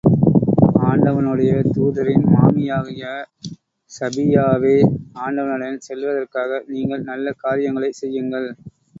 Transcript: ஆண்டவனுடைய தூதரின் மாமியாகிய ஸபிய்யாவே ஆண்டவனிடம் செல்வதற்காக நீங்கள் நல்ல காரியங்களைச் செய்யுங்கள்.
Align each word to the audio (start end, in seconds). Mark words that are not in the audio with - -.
ஆண்டவனுடைய 0.85 1.51
தூதரின் 1.73 2.23
மாமியாகிய 2.31 3.03
ஸபிய்யாவே 3.91 4.73
ஆண்டவனிடம் 5.25 5.85
செல்வதற்காக 5.87 6.61
நீங்கள் 6.67 7.07
நல்ல 7.11 7.35
காரியங்களைச் 7.43 7.99
செய்யுங்கள். 8.01 8.49